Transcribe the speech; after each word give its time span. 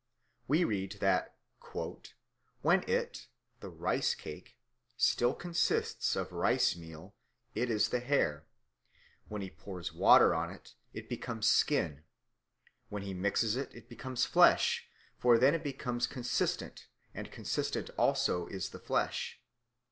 We 0.47 0.63
read 0.63 0.93
that 0.93 1.37
"when 2.63 2.83
it 2.89 3.27
(the 3.59 3.69
rice 3.69 4.15
cake) 4.15 4.57
still 4.97 5.35
consists 5.35 6.15
of 6.15 6.31
rice 6.31 6.75
meal, 6.75 7.13
it 7.53 7.69
is 7.69 7.89
the 7.89 7.99
hair. 7.99 8.47
When 9.27 9.43
he 9.43 9.51
pours 9.51 9.93
water 9.93 10.33
on 10.33 10.49
it, 10.49 10.73
it 10.91 11.07
becomes 11.07 11.47
skin. 11.47 12.03
When 12.89 13.03
he 13.03 13.13
mixes 13.13 13.55
it, 13.55 13.71
it 13.75 13.89
becomes 13.89 14.25
flesh: 14.25 14.89
for 15.19 15.37
then 15.37 15.53
it 15.53 15.63
becomes 15.63 16.07
consistent; 16.07 16.87
and 17.13 17.31
consistent 17.31 17.91
also 17.95 18.47
is 18.47 18.69
the 18.71 18.79
flesh. 18.79 19.39